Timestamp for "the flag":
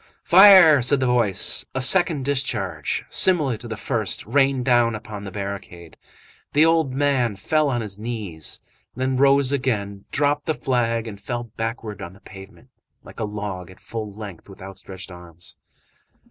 10.47-11.05